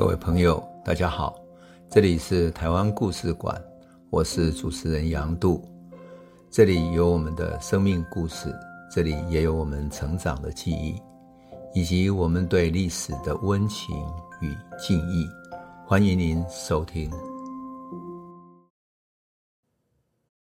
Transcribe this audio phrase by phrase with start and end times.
[0.00, 1.38] 各位朋友，大家好，
[1.90, 3.62] 这里是台湾故事馆，
[4.08, 5.62] 我是主持人杨度，
[6.50, 8.50] 这里有我们的生命故事，
[8.90, 10.98] 这里也有我们成长的记忆，
[11.74, 13.94] 以及我们对历史的温情
[14.40, 15.28] 与敬意。
[15.86, 17.10] 欢迎您收听，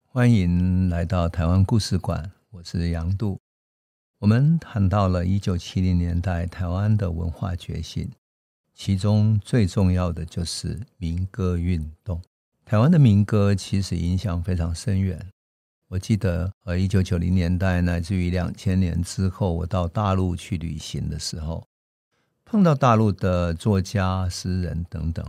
[0.05, 3.39] 欢迎来到台湾故事馆，我是杨度。
[4.19, 8.05] 我们谈到了一九七零年代台湾的文化觉醒。
[8.75, 12.21] 其中最重要的就是民歌运动。
[12.65, 15.25] 台湾的民歌其实影响非常深远。
[15.87, 21.65] 我记得，呃，一九九零年代乃至于两千年之后，我到大陆去旅行的时候，
[22.43, 25.25] 碰到大陆的作家、诗人等等，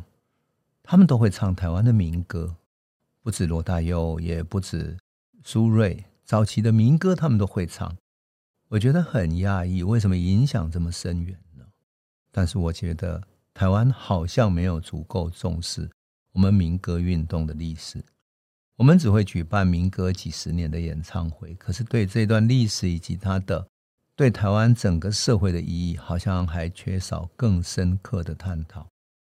[0.83, 2.57] 他们都会唱台湾的民歌，
[3.23, 4.97] 不止罗大佑，也不止
[5.45, 7.97] 苏芮，早期的民歌他们都会唱。
[8.69, 11.65] 我觉得很讶异，为什么影响这么深远呢？
[12.33, 13.23] 但是我觉得。
[13.57, 15.91] 台湾好像没有足够重视
[16.35, 18.05] 我们民歌运动的历史，
[18.77, 23.67] 我们只会举办民歌几十年的演唱会，可是对这段历史以及它的
[24.15, 28.87] 对台湾整个社会的意义，好像还缺少更深刻的探讨。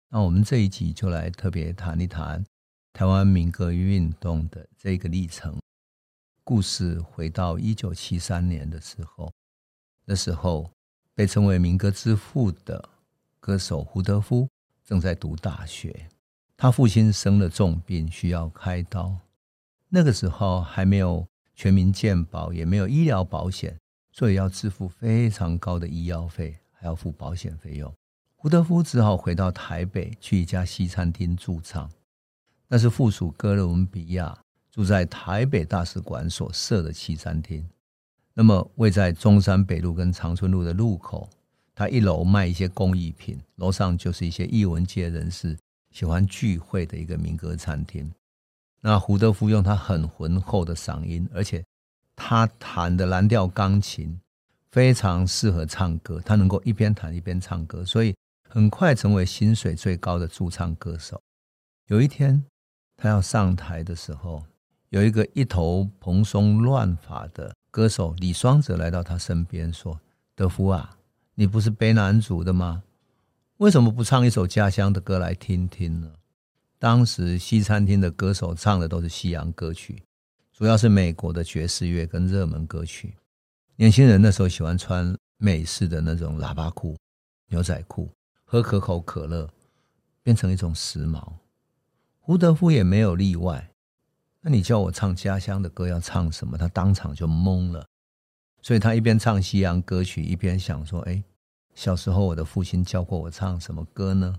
[0.08, 2.44] 那我们这一集就来特别谈一谈
[2.94, 5.56] 台湾民歌运动的这个历程。
[6.42, 9.32] 故事回到一九七三年的时候，
[10.04, 10.68] 那时候
[11.14, 12.88] 被称为民歌之父的。
[13.46, 14.48] 歌手胡德夫
[14.84, 16.08] 正在读大学，
[16.56, 19.16] 他父亲生了重病，需要开刀。
[19.88, 23.78] 那个时候还没有全民健保，也没有医疗保险，
[24.10, 27.94] 所以要支付非常高的医药费，还要付保险费用。
[28.34, 31.88] 胡德夫只好回到台北，去一家西餐厅驻唱。
[32.66, 34.36] 那是附属哥伦比亚
[34.72, 37.64] 住在台北大使馆所设的西餐厅。
[38.34, 41.30] 那么位在中山北路跟长春路的路口。
[41.76, 45.54] 他一楼卖一些工艺品，楼上就是一些艺文界人士
[45.90, 48.10] 喜欢聚会的一个民歌餐厅。
[48.80, 51.62] 那胡德夫用他很浑厚的嗓音，而且
[52.16, 54.18] 他弹的蓝调钢琴
[54.70, 58.16] 非常适合唱歌，他能够一边弹一边唱歌，所以
[58.48, 61.20] 很快成为薪水最高的驻唱歌手。
[61.88, 62.42] 有一天，
[62.96, 64.42] 他要上台的时候，
[64.88, 70.00] 有一个一头蓬松乱发的歌手李双泽来到他身边说
[70.34, 70.96] ：“德夫啊。”
[71.38, 72.82] 你不是卑南族的吗？
[73.58, 76.10] 为什么不唱一首家乡的歌来听听呢？
[76.78, 80.02] 当时西餐厅的歌手唱的都是西洋歌曲，
[80.50, 83.14] 主要是美国的爵士乐跟热门歌曲。
[83.76, 86.96] 年轻人那时候喜欢穿美式的那种喇叭裤、
[87.48, 88.10] 牛仔裤，
[88.44, 89.46] 喝可口可乐，
[90.22, 91.22] 变成一种时髦。
[92.18, 93.70] 胡德夫也没有例外。
[94.40, 96.56] 那你叫我唱家乡的歌，要唱什么？
[96.56, 97.86] 他当场就懵了。
[98.66, 101.22] 所以他一边唱西洋歌曲，一边想说：“哎，
[101.76, 104.34] 小时候我的父亲教过我唱什么歌呢？”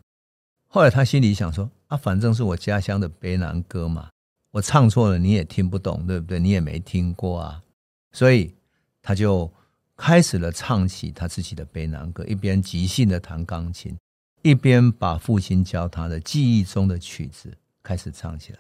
[0.68, 4.10] 后来他心里想说：“啊，反正是我家乡的悲南歌嘛，
[4.52, 6.42] 我唱错了你也听不懂，对不对？
[6.42, 7.64] 你也没听过啊。”
[8.12, 8.54] 所以
[9.02, 9.50] 他就
[9.96, 13.98] 开始了唱起他自己的悲南歌，一边即兴的弹钢琴，
[14.42, 18.60] 一边把父亲教他的记忆中的曲子开始唱起来。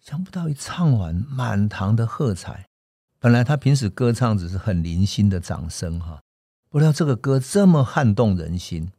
[0.00, 2.66] 想不到一唱完，满堂的喝彩。
[3.18, 6.20] 本来他平时歌唱只是很零星的掌声哈，
[6.68, 8.90] 不料这个歌这么撼动人心，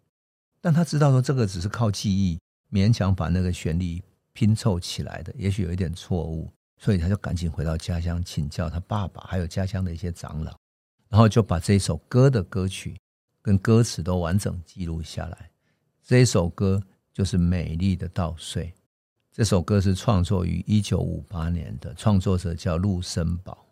[0.59, 2.39] 但他知道说这个只是靠记忆
[2.71, 4.01] 勉强把那个旋律
[4.33, 10.57] 拼凑起来的，也许有一点错误，所以他就赶紧回到家乡请教他爸爸，还有家乡的一些长老，
[11.09, 12.97] 然后就把这首歌的歌曲
[13.41, 15.51] 跟歌词都完整记录下来。
[16.03, 16.81] 这一首歌
[17.13, 18.65] 就是《美丽的稻穗》，
[19.31, 23.66] 这首歌是创作于一九五八年的，创作者叫陆森堡。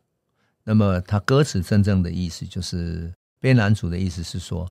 [0.67, 4.67] 那么，他歌词真正的意思就是，卑南族的意思是说，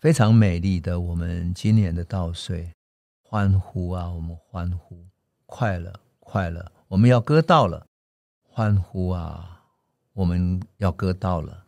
[0.00, 2.72] 非常美丽的我们今年的稻穗，
[3.22, 5.04] 欢呼啊，我们欢呼，
[5.44, 7.86] 快乐，快乐，我们要割稻了，
[8.42, 9.64] 欢呼啊，
[10.14, 11.66] 我们要割稻了，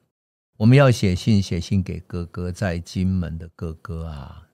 [0.56, 4.48] 我们要写信，写信给哥哥在金门的哥哥啊，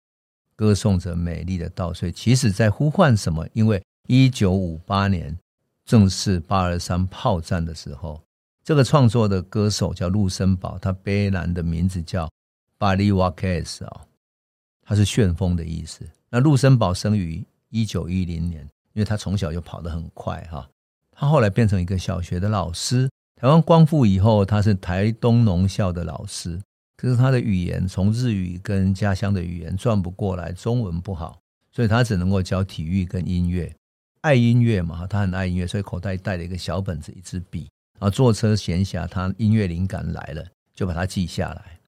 [0.56, 2.10] 歌颂着美丽的稻穗。
[2.10, 3.48] 其实，在呼唤什么？
[3.52, 5.38] 因为一九五八年
[5.84, 8.20] 正是八二三炮战的时候。
[8.64, 12.30] 这个创作的歌手叫陆森堡，他卑南的名字叫
[12.78, 14.06] 巴里瓦凯斯啊，
[14.82, 16.08] 他是旋风的意思。
[16.30, 18.62] 那陆森堡生于一九一零年，
[18.92, 20.68] 因为他从小就跑得很快哈。
[21.10, 23.10] 他后来变成一个小学的老师。
[23.34, 26.60] 台湾光复以后，他是台东农校的老师，
[26.96, 31.40] 可是他的语言从日语跟家乡的语言转不过来，中文不好，
[31.72, 33.74] 所以他只能够教体育跟音乐。
[34.20, 37.68] 爱音乐嘛，他很爱音乐，所以口袋带了一个小本子，一支笔。
[38.02, 40.44] 啊，坐车闲暇，他音乐灵感来了，
[40.74, 41.78] 就把它记下来。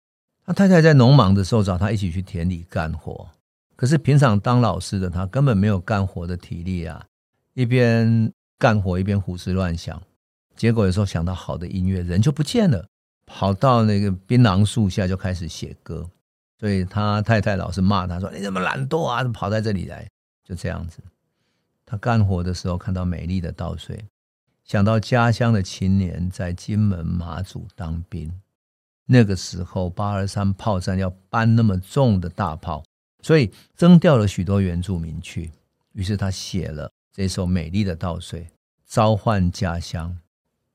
[0.47, 3.29] 他太太在农忙的时候找他一起去田里干活，
[3.75, 7.05] 可是平常当老师的他根本没有干活的体力啊，
[7.55, 10.01] 一边干活一边胡思乱想，
[10.55, 12.87] 结果有时候想到好的音乐，人就不见了，
[13.27, 16.09] 跑到那个槟榔树下就开始写歌。
[16.61, 19.25] 所以他太太老是骂他说：“你怎么懒惰啊？
[19.25, 20.09] 怎么跑在这里来？”
[20.47, 20.99] 就这样子。
[21.85, 24.03] 他干活的时候看到美丽的稻穗，
[24.65, 28.33] 想到家乡的青年在金门马祖当兵，
[29.07, 32.83] 那个时候八二三炮战要搬那么重的大炮，
[33.21, 35.53] 所以征调了许多原住民去。
[35.93, 38.41] 于是他写了这首《美丽的稻穗》，
[38.87, 40.17] 召唤家乡。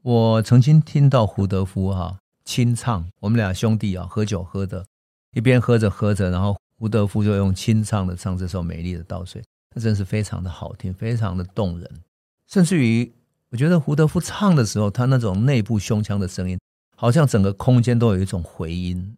[0.03, 4.85] 我曾经听到胡德夫哈、清唱，我们俩兄弟啊喝酒喝的，
[5.33, 9.41] 一边喝着喝着，然后胡德夫就用清唱的唱这首《美丽的稻穗》。
[9.73, 12.01] 那真是非常的好听，非常的动人，
[12.47, 13.11] 甚至于
[13.51, 16.59] 我觉得胡德夫唱的时候，他那种内部胸腔的声音，
[16.95, 19.15] 好像整个空间都有一种回音，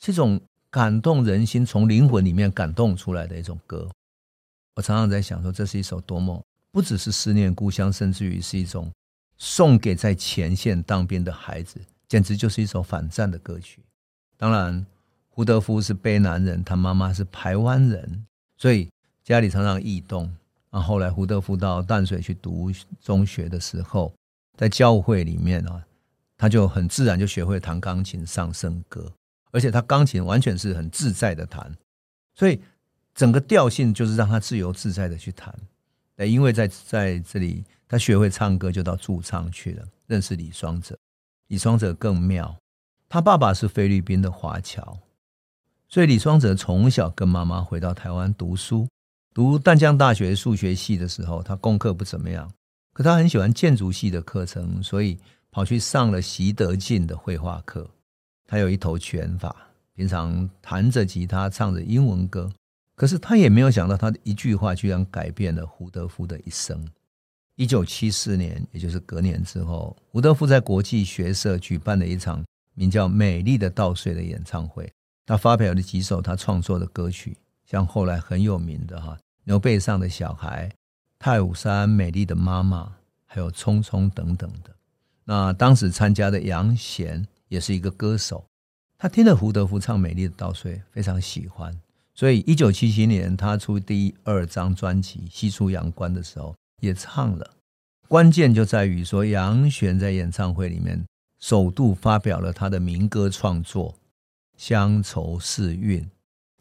[0.00, 3.88] 是一种感动人心、从灵魂里面感动出来的一种歌。
[4.74, 8.90] 我常常在想说，这是一首多么不只是思念故乡，甚至于是一种
[9.38, 13.80] 送给在前线当兵的孩子，简直就是一首反战的歌曲。
[14.36, 14.84] 当然，
[15.28, 18.26] 胡德夫是卑南人，他妈妈是排湾人，
[18.56, 18.88] 所以。
[19.24, 20.28] 家里常常异动，
[20.72, 24.12] 然后来胡德夫到淡水去读中学的时候，
[24.56, 25.84] 在教会里面啊，
[26.38, 29.12] 他就很自然就学会弹钢琴、唱圣歌，
[29.50, 31.76] 而且他钢琴完全是很自在的弹，
[32.34, 32.58] 所以
[33.14, 35.54] 整个调性就是让他自由自在的去弹。
[36.16, 40.98] 哎，因为在在这里，他学会唱歌，就到驻唱去了，认识李双泽。
[41.48, 42.56] 李双泽更妙，
[43.10, 44.96] 他爸爸是菲律宾的华侨，
[45.86, 48.88] 所以李双泽从小跟妈妈回到台湾读书。
[49.34, 52.52] 读淡江大学数学系的时候，他功课不怎么样，
[52.92, 55.18] 可他很喜欢建筑系的课程，所以
[55.50, 57.88] 跑去上了习得进的绘画课。
[58.46, 59.54] 他有一头卷发，
[59.94, 62.52] 平常弹着吉他，唱着英文歌。
[62.94, 66.86] 可是他也没有想到，他的一句话居然改变了胡德夫的一生。
[67.56, 72.44] 一九七四年，也就是隔年之后，胡德夫在国际学社举办了一场
[72.74, 74.92] 名叫《美丽的稻穗》的演唱会，
[75.24, 77.34] 他发表了几首他创作的歌曲。
[77.72, 80.70] 像后来很有名的哈，牛背上的小孩、
[81.18, 84.70] 太武山美丽的妈妈，还有匆匆等等的。
[85.24, 88.44] 那当时参加的杨贤也是一个歌手，
[88.98, 91.74] 他听了胡德夫唱《美丽的稻穗》，非常喜欢，
[92.14, 97.54] 所以一九七七年他出第二张专辑《西出阳关》的时候也唱了。
[98.06, 101.02] 关键就在于说，杨贤在演唱会里面
[101.40, 103.92] 首度发表了他的民歌创作
[104.58, 106.02] 《乡愁四韵》。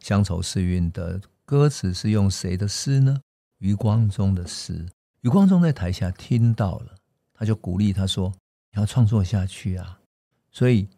[0.01, 3.21] 乡愁四韵的歌词是用谁的诗呢？
[3.59, 4.89] 余光中的诗。
[5.21, 6.95] 余光中在台下听到了，
[7.33, 8.33] 他就鼓励他说
[8.74, 10.00] ：“你要创作下去啊！”
[10.51, 10.89] 所以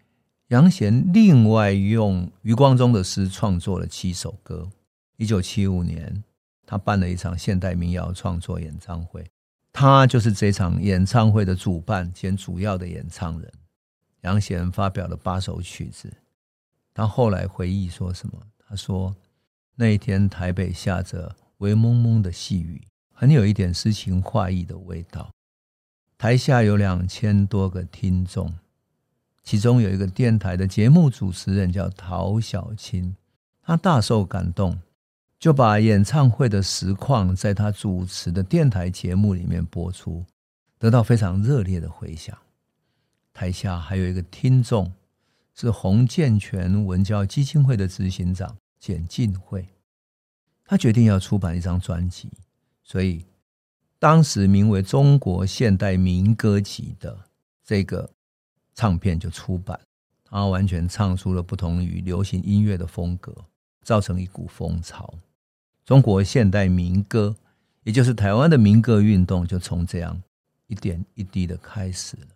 [0.47, 4.69] 杨贤另外用余光中的诗创作了七首歌。
[5.17, 6.23] 一九七五年，
[6.65, 9.29] 他办了一场现代民谣创作演唱会，
[9.73, 13.51] 他就是这场演唱会的主办兼主要的演唱人。
[14.21, 16.11] 杨贤发表了八首曲子，
[16.94, 18.39] 他后来回忆说什么？
[18.73, 19.15] 他说
[19.77, 22.81] ：“那一天台北下着微蒙蒙的细雨，
[23.13, 25.29] 很有一点诗情画意的味道。
[26.17, 28.51] 台下有两千多个听众，
[29.43, 33.15] 其中有一个电台的节目主持人叫陶小青，
[33.62, 34.79] 他大受感动，
[35.38, 40.25] 就把演唱会的实况在他主持的电台节目里面播出，
[40.79, 42.36] 得到非常热烈的回响。
[43.31, 44.91] 台下还有一个听众
[45.53, 49.65] 是洪建全文教基金会的执行长。”简进会，
[50.65, 52.29] 他决定要出版一张专辑，
[52.83, 53.25] 所以
[53.97, 57.17] 当时名为《中国现代民歌集》的
[57.63, 58.09] 这个
[58.75, 59.79] 唱片就出版。
[60.25, 63.33] 他完全唱出了不同于流行音乐的风格，
[63.83, 65.13] 造成一股风潮。
[65.85, 67.33] 中国现代民歌，
[67.83, 70.21] 也就是台湾的民歌运动，就从这样
[70.67, 72.27] 一点一滴的开始了。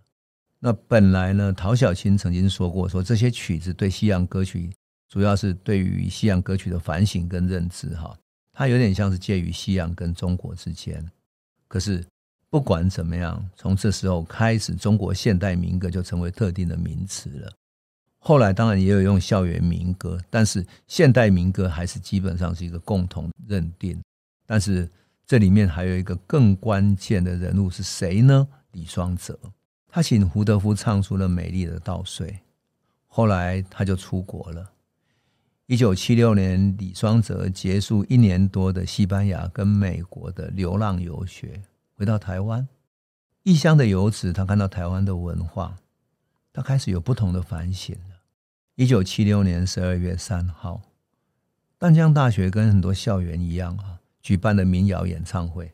[0.59, 4.71] 那本来呢，陶小青曾经说过，说这些曲子对西洋歌曲。
[5.09, 8.17] 主要是对于西洋歌曲的反省跟认知，哈，
[8.51, 11.05] 它有点像是介于西洋跟中国之间。
[11.67, 12.05] 可是
[12.49, 17.51] 不管怎么样，从这时候开始，中国现代民歌就成为特定的名词了。
[18.19, 24.01] 后来当然也有用校园民歌，但是现代民歌还是基本上是一个共同认定。
[24.45, 24.89] 但是
[25.25, 28.47] 这里面还有一个更关键的人物是谁呢？
[28.71, 29.37] 李双泽，
[29.87, 32.27] 他请胡德夫唱出了《美丽的稻穗》，
[33.07, 34.69] 后来他就出国了。
[35.67, 41.62] 一九七六年，李双泽结束一年多的西班牙跟美国的流浪游学，
[41.93, 42.65] 回到台湾。
[43.43, 45.75] 异乡的游子，他看到台湾的文化，
[46.53, 48.15] 他开始有不同的反省了。
[48.75, 50.83] 一九七六年十二月三号，
[51.77, 55.74] 淡江大学跟很多校园一样啊，举办的民谣演唱会。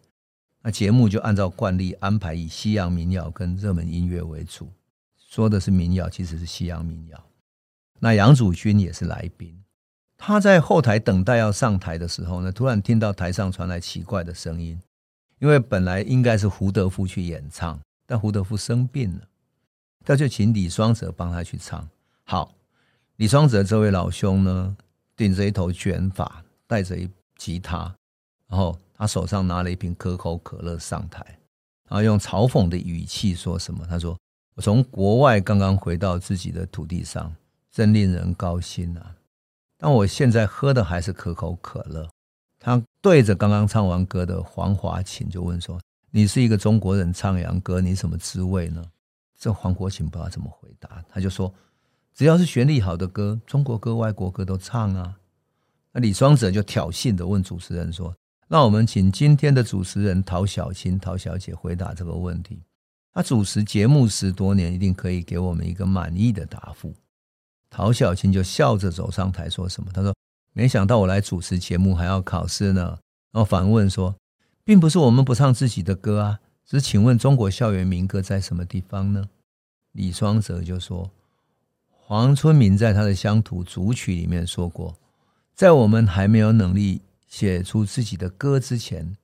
[0.64, 4.68] 那节目就按照惯例安排以西洋民谣跟热门音乐为主，
[5.30, 7.24] 说的是民谣，其实是西洋民谣。
[8.00, 9.56] 那杨祖君也是来宾，
[10.18, 14.80] 他在后台等待要上台的时候呢，突然听到台上传来奇怪的声音，
[15.40, 19.22] 因为本来应该是胡德夫去演唱，但胡德夫生病了，
[20.06, 21.88] 他就请李双泽帮他去唱。
[22.24, 22.54] 好，
[23.18, 24.78] 李双泽这位老兄呢，
[25.16, 27.94] 顶着一头卷发，带着一吉他，
[28.48, 28.78] 然后。
[28.96, 31.20] 他手上拿了一瓶可口可乐上台，
[31.90, 33.86] 然后用嘲讽的语气说什么？
[33.90, 34.18] 他说
[34.56, 37.36] ：“我从国外刚刚回到自己的土地上，
[37.70, 39.14] 真令人高兴啊！
[39.84, 42.08] 但我现在喝的还是可口可乐。”
[42.58, 45.78] 他对着刚刚唱完歌的黄华琴就问说
[46.10, 48.82] ：“你是一个中国人唱洋歌，你什么滋味呢？”
[49.38, 51.54] 这黄国琴不知道怎么回答，他就说
[52.16, 55.18] ：“只要是旋律好的歌，中国歌、外国歌都唱啊。”
[55.92, 58.16] 那李双泽就挑衅的问主持人说。
[58.48, 62.62] 那我们请今天的主持人陶晓清陶小姐回答这个问题。
[63.14, 66.94] 她主持节目十多年，一定可以给我们一个满意的答复。
[67.76, 69.90] 陶小青就笑着走上台，说什么？
[69.92, 70.14] 她说
[70.54, 73.00] ：“没想到我来主持节目还要考试呢。”
[73.34, 74.16] 然后反问说
[74.64, 79.28] ：“并不是我们不唱自己的歌啊，只是请问中国校园民歌在什么地方呢？”
[79.94, 81.10] 李双泽就说
[81.90, 84.96] ：“黄春明在他的乡土组曲里面说过，
[85.56, 87.02] 在我们还没有能力。”
[87.34, 89.18] 写出自己的歌之前，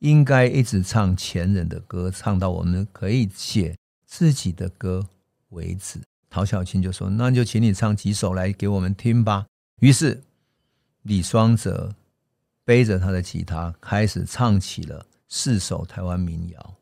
[0.00, 3.74] 应该一直唱前人的歌，唱到我们可以写
[4.04, 5.08] 自己的歌
[5.48, 5.98] 为止。
[6.30, 9.46] 陶小青就说：“那就请你唱几首来给我们听吧。”
[9.80, 10.22] 于是
[11.02, 11.94] 李双泽
[12.64, 16.74] 背着他的吉他，开始唱起了四首台湾民谣。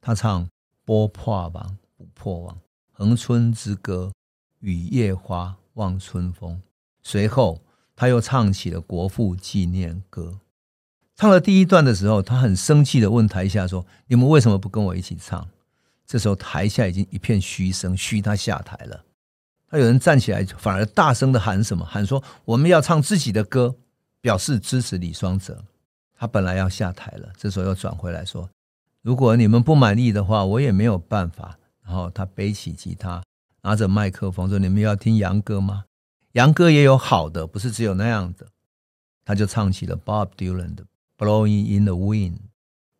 [0.00, 0.44] 他唱
[0.84, 2.54] 《波破网不破网》
[2.92, 4.06] 《恒春之歌》
[4.60, 6.54] 《雨夜花》《望春风》，
[7.02, 7.62] 随后。
[8.00, 10.38] 他又唱起了国父纪念歌，
[11.16, 15.48] 唱了第一段的时候，他很生气的问台下说：“你们为什么不跟我一起唱？”
[16.08, 19.04] 这时候台下已经一片嘘声，嘘他下台了。
[19.70, 21.84] 他有人站起来，反而大声的喊什么？
[21.84, 23.76] 喊说：“我们要唱自己的歌，
[24.22, 25.62] 表示支持李双泽。”
[26.16, 28.48] 他本来要下台了，这时候又转回来说
[29.02, 33.22] ：“如果你们不满意的话，我也没有办法。”然后他背起吉他，
[33.60, 35.84] 拿着麦克风说：“你们要听洋歌吗？”
[36.32, 38.46] 洋歌也有好的，不是只有那样的。
[39.26, 40.84] 他就唱起了 Bob Dylan 的
[41.18, 42.36] 《Blowing in the Wind》。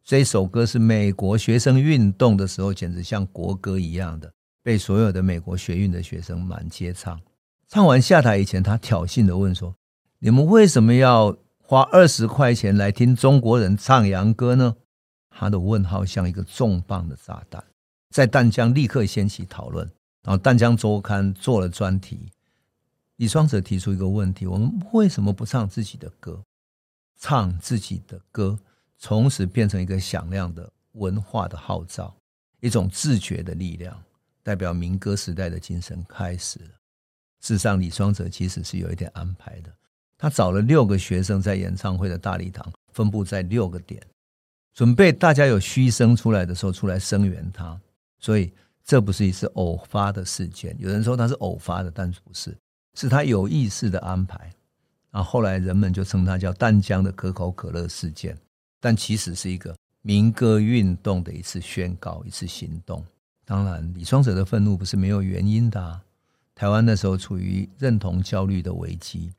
[0.09, 7.21] 这首歌是美国学生运动的时候，简直像国歌一样的，被所有的美国学运的学生满街唱。
[7.69, 9.77] 唱完下台以前，他挑衅地问说
[10.19, 14.75] ：“你们为什么要花二十块钱来听中国人唱洋歌呢？”
[15.29, 17.62] 他的问号像一个重磅的炸弹，
[18.09, 19.87] 在淡江立刻掀起讨论。
[20.23, 22.31] 然后淡江周刊做了专题。
[23.17, 26.43] 李双泽提出一个问题：我们为什么不唱自己的歌？
[27.21, 28.59] 唱自己的歌，
[28.99, 32.14] 从此变成一个响亮的文化的号召，
[32.61, 33.97] 一种自觉的力量，
[34.43, 36.71] 代表民歌时代的精神开始了。
[37.40, 39.73] 事实上，李双泽其实是有一点安排的。
[40.17, 44.05] 他找了六个学生在演唱会的大礼堂，分布在六个点，
[44.75, 47.81] 准备大家有嘘声出来的时候出来声援他。
[48.19, 48.52] 所以，
[48.85, 50.75] 这不是一次偶发的事件。
[50.81, 52.57] 有人说他是偶发的，但是不是。
[52.95, 54.52] 是他有意识的安排，
[55.12, 58.37] 啊后来人们就称他叫淡江的可口可乐事件，
[58.80, 63.04] 但其实是一个民歌运动的一次宣告，一次行动。
[63.44, 66.00] 当然，李双泽的愤怒不是没有原因的。
[66.54, 69.32] 台湾那时候处于认同焦虑的危机，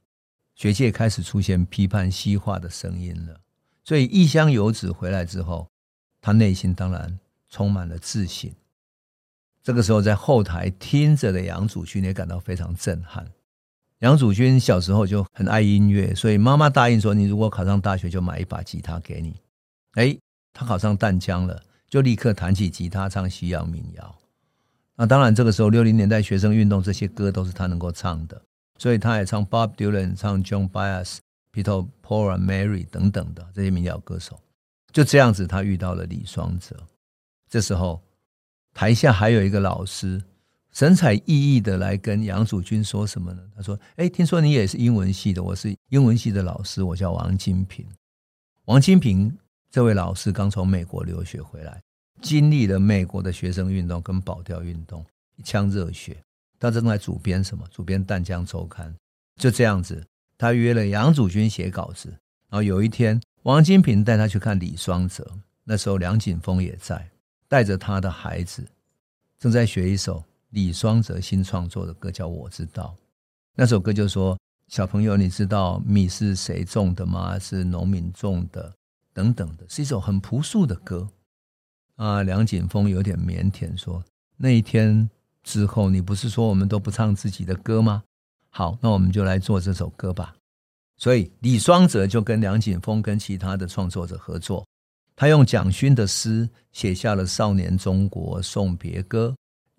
[0.56, 3.40] 学界开始出现批判西化的声音了。
[3.84, 5.68] 所以异乡游子回来之后，
[6.22, 7.20] 他内心当然
[7.50, 8.54] 充满了自信。
[9.62, 13.30] 这个时候，在后台听着的杨祖君也感到非常震撼。
[14.00, 19.36] 杨祖君小时候就很爱音乐，所以妈妈答应说：“你如果考上大学，就买一把吉他给你。”
[19.96, 20.18] 哎，
[20.54, 24.16] 他考上淡江了，就立刻弹起吉他唱西洋民谣。
[24.96, 28.42] 那当然，这个时候六零年代学生运动这些歌都是他能够唱的，
[28.78, 31.18] 所以他也唱 Bob Dylan、唱 John Baez、
[31.52, 34.40] Peter Paul and Mary 等等的这些民谣歌手。
[34.94, 36.76] 就这样子，他遇到了李双泽。
[37.50, 38.02] 这时候，
[38.74, 40.24] 台下还有一个老师。
[40.72, 43.42] 神采奕奕的来跟杨祖君说什么呢？
[43.56, 47.86] 他说：“哎，听说你也是英文系的，我是英文系的老师，我叫王金平。
[48.66, 49.36] 王金平
[49.72, 51.82] 这位老师刚从美国留学回来，
[52.22, 55.04] 经历了美国的学生运动跟保钓运动，
[55.38, 56.16] 一腔热血。
[56.60, 57.66] 他正在主编什么？
[57.72, 58.94] 主编《淡江周刊》。
[59.42, 60.06] 就这样子，
[60.38, 62.10] 他约了杨祖君写稿子。
[62.50, 65.26] 然后有一天，王金平带他去看李双泽。
[65.64, 67.10] 那时候梁锦峰也在，
[67.48, 68.66] 带着他的孩子，
[69.40, 70.24] 正在学一首。
[70.50, 72.96] 李双泽新创作的歌叫《我知道》，
[73.56, 74.38] 那首歌就说
[74.68, 77.38] 小朋友，你知道米是谁种的吗？
[77.38, 78.74] 是农民种的，
[79.14, 81.08] 等等的，是一首很朴素的歌。
[81.96, 84.04] 啊，梁锦峰有点腼腆说
[84.38, 85.08] ：“那一天
[85.44, 88.02] 之后，你不是说我们都不唱自己的歌吗？
[88.50, 90.34] 好，那我们就来做这首歌吧。”
[90.98, 94.66] 所以李双泽就跟梁锦峰跟其他的创作者合作，
[95.16, 99.28] 他用蒋勋的诗写下了《少年中国送别歌》，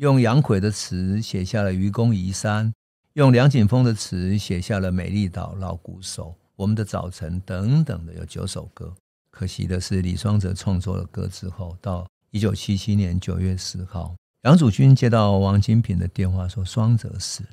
[0.01, 2.67] 用杨奎的词写下了《愚公移山》，
[3.13, 8.95] 用梁景峰的词写下了《美丽岛老鼓手》、《我们的早晨》等等的有九首歌。
[9.31, 17.51] 可惜的是，李双泽创作了歌之后，到一九七七年九月十号，杨祖君接到王金平的电话，说双泽死了。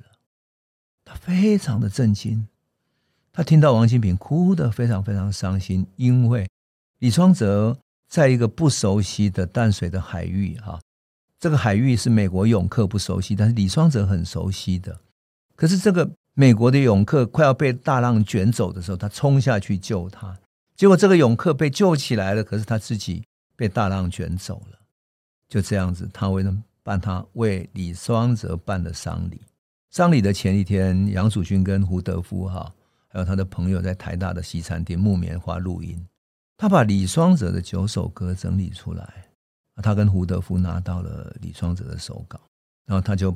[1.03, 2.47] 他非常的震惊，
[3.33, 6.47] 他听到王金平哭得非常非常伤心，因为
[6.99, 7.77] 李双泽
[8.07, 10.79] 在一个不熟悉的淡水的海域，哈，
[11.39, 14.99] 这个海域是美国泳客不熟悉，但是李双泽很熟悉的。
[15.55, 20.37] 可是这个美国的泳客快要被大浪卷走的时候，他冲下去救他。
[20.75, 23.23] 结果这个泳客被救起来了，可是他自己
[23.55, 24.79] 被大浪卷走了。
[25.49, 29.41] 就这样子，他为了办他为李双泽办的丧礼。
[29.89, 32.71] 丧礼的前一天，杨祖君跟胡德夫哈，
[33.07, 36.05] 还有他的朋友在台大的西餐厅木棉花录音。
[36.57, 39.26] 他把李双泽的九首歌整理出来，
[39.81, 42.39] 他跟胡德夫拿到了李双泽的手稿，
[42.85, 43.35] 然后他就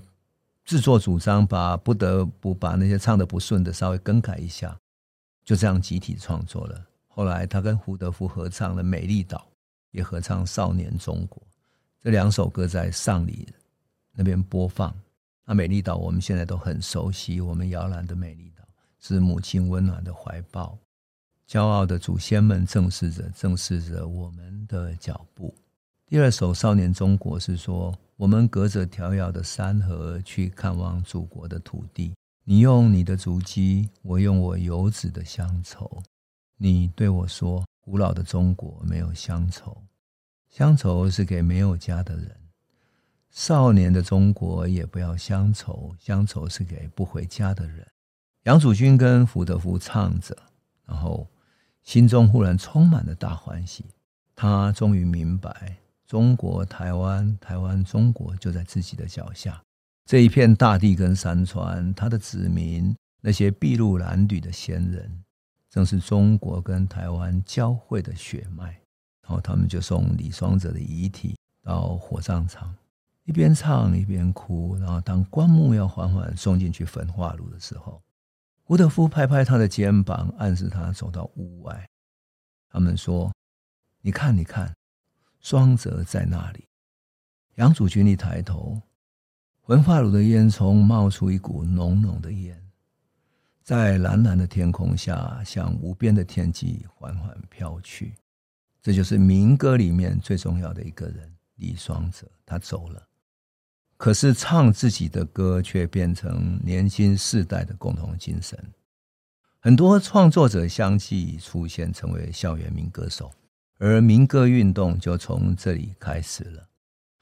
[0.66, 4.78] 自作主张把不得不把那些唱得不顺的稍微更改一下，
[5.44, 6.86] 就这样集体创作了。
[7.08, 9.38] 后来，他跟胡德夫合唱了《美丽岛》，
[9.92, 11.42] 也合唱《少年中国》
[12.02, 13.48] 这两首歌，在上礼
[14.14, 14.96] 那边播放。
[15.46, 18.64] 那《美丽岛》我们现在都很熟悉，我们摇篮的美丽岛
[19.00, 20.78] 是母亲温暖的怀抱，
[21.48, 25.54] 骄傲的祖先们正视着，正视着我们的脚步。
[26.12, 32.14] 第二首《少年中国》是说，我们隔着迢遥的山河去看望祖国的土地，
[32.44, 36.04] 你用你的足迹，我用我游子的乡愁。
[36.58, 39.86] 你对我说：“古老的中国没有乡愁，
[40.50, 42.36] 乡愁是给没有家的人。
[43.30, 47.88] 少年的中国也不要乡愁，乡愁是给不回家的人。”
[48.44, 50.36] 杨祖君跟胡德夫唱着，
[50.86, 51.26] 然后
[51.84, 53.86] 心中忽然充满了大欢喜。
[54.36, 55.78] 他终于明白，
[56.12, 59.64] 中国台湾，台湾中国就在自己的脚下。
[60.04, 65.24] 这一片大地跟山川，他的子民，那些筚路蓝缕的先人。
[65.70, 68.72] 正是中国跟台湾交汇的血脉，
[69.22, 72.76] 然后他们就送李双泽的遗体到火葬场，
[73.24, 74.76] 一边唱一边哭。
[74.76, 78.02] 然后当棺木要缓缓送进去焚化炉的时候，
[78.66, 81.88] 胡德夫拍拍他的肩膀，暗示他走到屋外。
[82.70, 83.32] 他们说
[84.04, 84.76] ：“你看，你看，
[85.42, 86.66] 双泽在那里。”
[87.56, 88.82] 杨祖君一抬头，
[89.64, 92.58] 焚化炉的烟囱冒出一股浓浓的烟。
[93.62, 98.16] 在蓝蓝的天空下，向无边的天际缓缓飘去。
[98.82, 102.28] 这就是民歌里面最重要的一个人——李双泽。
[102.46, 103.08] 他走了，
[103.98, 108.58] 可是唱自己的歌却变成年轻世代的共同精神。
[109.60, 113.32] 很多创作者相继出现，成为校园民歌手，
[113.84, 116.68] 而民歌运动就从这里开始了。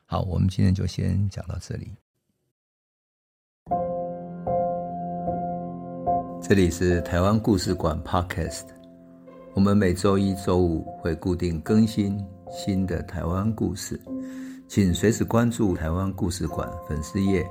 [0.05, 1.89] 好，我们今天就先讲到这里。
[6.41, 8.65] 这里是台湾故事馆 Podcast，
[9.53, 13.97] 我们每周一、周五会固定更新新的台湾故事，
[14.67, 17.47] 请随时关注台湾故事馆粉丝页，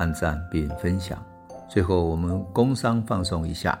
[0.00, 1.24] 按赞并分享。
[1.70, 3.80] 最后，我们工商放送一下：